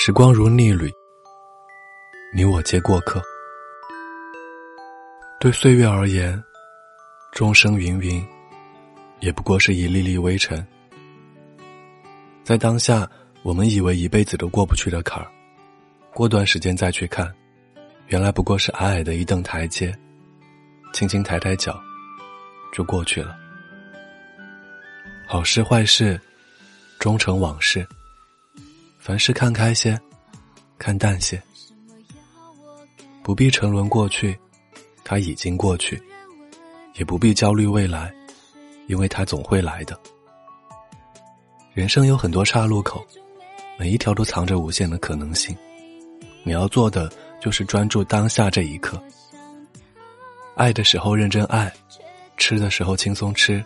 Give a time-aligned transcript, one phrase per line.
[0.00, 0.88] 时光如逆旅，
[2.32, 3.20] 你我皆过客。
[5.40, 6.40] 对岁月而言，
[7.32, 8.24] 众生芸芸，
[9.18, 10.64] 也不过是一粒粒微尘。
[12.44, 13.10] 在当下，
[13.42, 15.28] 我们以为一辈子都过不去的坎儿，
[16.14, 17.34] 过段时间再去看，
[18.06, 19.92] 原来不过是矮矮的一等台阶，
[20.92, 21.76] 轻轻抬抬脚，
[22.72, 23.36] 就过去了。
[25.26, 26.18] 好事坏事，
[27.00, 27.84] 终成往事。
[29.08, 29.98] 凡事看开些，
[30.78, 31.42] 看淡些，
[33.22, 34.38] 不必沉沦过去。
[35.02, 35.98] 它已经过去，
[36.92, 38.12] 也不必焦虑未来，
[38.86, 39.98] 因为它总会来的。
[41.72, 43.02] 人生有很多岔路口，
[43.78, 45.56] 每一条都藏着无限的可能性。
[46.42, 49.02] 你要做的就是专注当下这一刻。
[50.54, 51.72] 爱的时候认真爱，
[52.36, 53.64] 吃的时候轻松吃，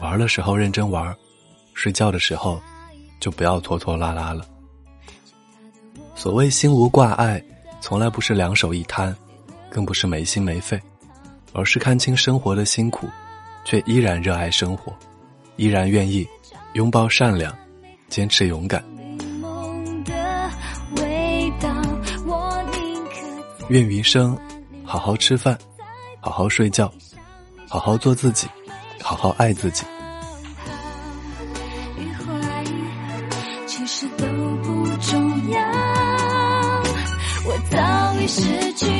[0.00, 1.12] 玩的时候认真玩，
[1.74, 2.62] 睡觉的时候
[3.18, 4.46] 就不要拖拖拉拉了。
[6.20, 7.42] 所谓心无挂碍，
[7.80, 9.16] 从来不是两手一摊。
[9.70, 10.78] 更不是没心没肺，
[11.54, 13.08] 而是看清生活的辛苦，
[13.64, 14.92] 却依然热爱生活，
[15.56, 16.28] 依然愿意
[16.74, 17.56] 拥抱善良，
[18.10, 18.84] 坚持勇敢。
[23.70, 24.36] 愿余生
[24.84, 25.56] 好好吃饭，
[26.20, 26.92] 好好睡觉，
[27.66, 28.46] 好好做自己，
[29.00, 29.86] 好好爱自己。
[33.66, 34.26] 其实都
[34.62, 35.60] 不重要，
[37.44, 38.99] 我早已失去。